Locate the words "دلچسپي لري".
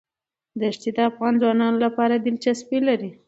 2.25-3.11